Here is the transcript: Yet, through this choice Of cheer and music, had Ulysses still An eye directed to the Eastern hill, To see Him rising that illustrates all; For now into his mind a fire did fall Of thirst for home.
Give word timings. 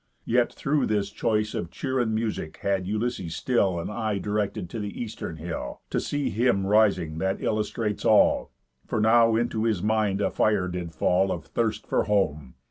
Yet, 0.25 0.51
through 0.51 0.87
this 0.87 1.11
choice 1.11 1.53
Of 1.53 1.69
cheer 1.69 1.99
and 1.99 2.11
music, 2.15 2.57
had 2.63 2.87
Ulysses 2.87 3.35
still 3.35 3.79
An 3.79 3.91
eye 3.91 4.17
directed 4.17 4.67
to 4.71 4.79
the 4.79 4.99
Eastern 4.99 5.35
hill, 5.37 5.81
To 5.91 5.99
see 5.99 6.31
Him 6.31 6.65
rising 6.65 7.19
that 7.19 7.39
illustrates 7.39 8.03
all; 8.03 8.51
For 8.87 8.99
now 8.99 9.35
into 9.35 9.63
his 9.63 9.83
mind 9.83 10.19
a 10.19 10.31
fire 10.31 10.67
did 10.67 10.95
fall 10.95 11.31
Of 11.31 11.45
thirst 11.45 11.85
for 11.85 12.05
home. 12.05 12.55